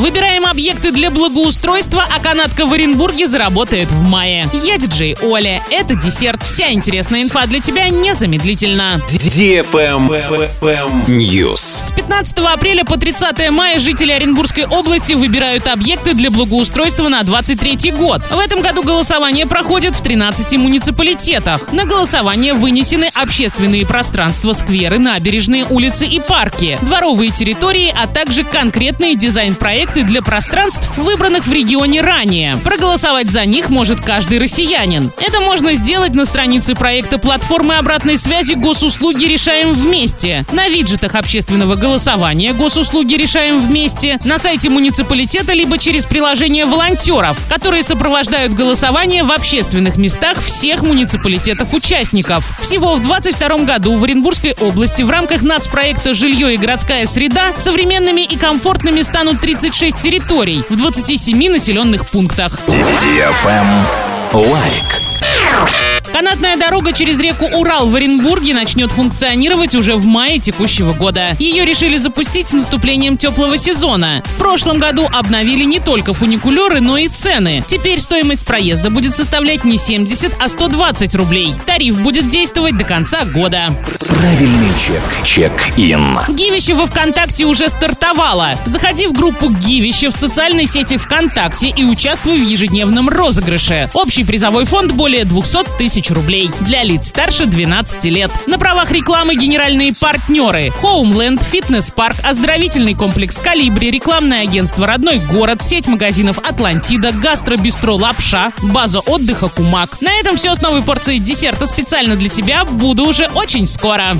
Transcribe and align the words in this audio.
Выбираем 0.00 0.46
объекты 0.46 0.92
для 0.92 1.10
благоустройства, 1.10 2.02
а 2.10 2.20
канатка 2.20 2.64
в 2.64 2.72
Оренбурге 2.72 3.26
заработает 3.26 3.90
в 3.90 4.02
мае. 4.02 4.48
Я 4.64 4.78
диджей 4.78 5.14
Оля. 5.20 5.62
Это 5.68 5.94
десерт. 5.94 6.42
Вся 6.42 6.72
интересная 6.72 7.20
инфа 7.20 7.46
для 7.46 7.60
тебя 7.60 7.86
незамедлительно. 7.90 9.02
News. 11.06 11.84
С 11.84 11.92
15 11.92 12.38
апреля 12.38 12.84
по 12.84 12.96
30 12.96 13.50
мая 13.50 13.78
жители 13.78 14.10
Оренбургской 14.12 14.64
области 14.64 15.12
выбирают 15.12 15.68
объекты 15.68 16.14
для 16.14 16.30
благоустройства 16.30 17.08
на 17.10 17.22
23 17.22 17.92
год. 17.92 18.22
В 18.30 18.38
этом 18.38 18.62
году 18.62 18.82
голосование 18.82 19.44
проходит 19.44 19.94
в 19.94 20.00
13 20.00 20.56
муниципалитетах. 20.56 21.70
На 21.72 21.84
голосование 21.84 22.54
вынесены 22.54 23.10
общественные 23.14 23.84
пространства, 23.84 24.54
скверы, 24.54 24.98
набережные, 24.98 25.66
улицы 25.66 26.06
и 26.06 26.20
парки, 26.20 26.78
дворовые 26.80 27.32
территории, 27.32 27.94
а 27.94 28.06
также 28.06 28.44
конкретные 28.44 29.14
дизайн-проекты 29.14 29.89
для 29.98 30.22
пространств, 30.22 30.88
выбранных 30.96 31.46
в 31.46 31.52
регионе 31.52 32.00
ранее. 32.00 32.56
Проголосовать 32.62 33.28
за 33.28 33.44
них 33.44 33.70
может 33.70 34.00
каждый 34.00 34.38
россиянин. 34.38 35.10
Это 35.18 35.40
можно 35.40 35.74
сделать 35.74 36.14
на 36.14 36.24
странице 36.24 36.76
проекта 36.76 37.18
платформы 37.18 37.74
обратной 37.74 38.16
связи 38.16 38.52
«Госуслуги 38.52 39.24
решаем 39.24 39.72
вместе», 39.72 40.44
на 40.52 40.68
виджетах 40.68 41.16
общественного 41.16 41.74
голосования 41.74 42.52
«Госуслуги 42.52 43.14
решаем 43.14 43.58
вместе», 43.58 44.20
на 44.24 44.38
сайте 44.38 44.68
муниципалитета 44.68 45.54
либо 45.54 45.76
через 45.76 46.06
приложение 46.06 46.66
волонтеров, 46.66 47.36
которые 47.48 47.82
сопровождают 47.82 48.54
голосование 48.54 49.24
в 49.24 49.32
общественных 49.32 49.96
местах 49.96 50.40
всех 50.40 50.82
муниципалитетов-участников. 50.82 52.44
Всего 52.62 52.94
в 52.94 53.02
2022 53.02 53.64
году 53.64 53.96
в 53.96 54.04
Оренбургской 54.04 54.54
области 54.60 55.02
в 55.02 55.10
рамках 55.10 55.42
нацпроекта 55.42 56.14
«Жилье 56.14 56.54
и 56.54 56.56
городская 56.56 57.06
среда» 57.06 57.52
современными 57.56 58.20
и 58.20 58.36
комфортными 58.36 59.02
станут 59.02 59.40
36 59.40 59.79
территорий 59.88 60.62
в 60.68 60.76
27 60.76 61.52
населенных 61.52 62.06
пунктах. 62.06 62.58
Лайк. 64.32 64.99
Канатная 66.20 66.58
дорога 66.58 66.92
через 66.92 67.18
реку 67.18 67.46
Урал 67.46 67.88
в 67.88 67.94
Оренбурге 67.94 68.52
начнет 68.52 68.92
функционировать 68.92 69.74
уже 69.74 69.96
в 69.96 70.04
мае 70.04 70.38
текущего 70.38 70.92
года. 70.92 71.34
Ее 71.38 71.64
решили 71.64 71.96
запустить 71.96 72.48
с 72.48 72.52
наступлением 72.52 73.16
теплого 73.16 73.56
сезона. 73.56 74.22
В 74.26 74.34
прошлом 74.34 74.78
году 74.78 75.08
обновили 75.10 75.64
не 75.64 75.80
только 75.80 76.12
фуникулеры, 76.12 76.82
но 76.82 76.98
и 76.98 77.08
цены. 77.08 77.64
Теперь 77.66 78.00
стоимость 78.00 78.44
проезда 78.44 78.90
будет 78.90 79.16
составлять 79.16 79.64
не 79.64 79.78
70, 79.78 80.32
а 80.38 80.50
120 80.50 81.14
рублей. 81.14 81.54
Тариф 81.64 81.98
будет 81.98 82.28
действовать 82.28 82.76
до 82.76 82.84
конца 82.84 83.24
года. 83.24 83.74
Правильный 84.06 84.72
чек. 84.86 85.02
Чек-ин. 85.24 86.18
Гивище 86.28 86.74
во 86.74 86.84
ВКонтакте 86.84 87.46
уже 87.46 87.70
стартовало. 87.70 88.56
Заходи 88.66 89.06
в 89.06 89.14
группу 89.14 89.48
Гивище 89.48 90.10
в 90.10 90.14
социальной 90.14 90.66
сети 90.66 90.98
ВКонтакте 90.98 91.72
и 91.74 91.82
участвуй 91.84 92.40
в 92.40 92.46
ежедневном 92.46 93.08
розыгрыше. 93.08 93.88
Общий 93.94 94.24
призовой 94.24 94.66
фонд 94.66 94.92
более 94.92 95.24
200 95.24 95.78
рублей. 96.10 96.50
Для 96.60 96.82
лиц 96.82 97.08
старше 97.08 97.46
12 97.46 98.04
лет. 98.04 98.30
На 98.46 98.58
правах 98.58 98.90
рекламы 98.90 99.34
генеральные 99.34 99.92
партнеры. 99.98 100.72
Homeland, 100.82 101.42
фитнес-парк, 101.42 102.16
оздоровительный 102.24 102.94
комплекс 102.94 103.38
Калибри, 103.38 103.90
рекламное 103.90 104.42
агентство 104.42 104.86
«Родной 104.86 105.18
город», 105.18 105.62
сеть 105.62 105.86
магазинов 105.86 106.38
«Атлантида», 106.38 107.12
гастробистро 107.12 107.92
«Лапша», 107.92 108.52
база 108.62 109.00
отдыха 109.00 109.48
«Кумак». 109.48 110.00
На 110.00 110.12
этом 110.20 110.36
все 110.36 110.54
с 110.54 110.60
новой 110.60 110.82
порцией 110.82 111.18
десерта 111.18 111.66
специально 111.66 112.16
для 112.16 112.28
тебя. 112.28 112.64
Буду 112.64 113.04
уже 113.04 113.28
очень 113.34 113.66
скоро. 113.66 114.06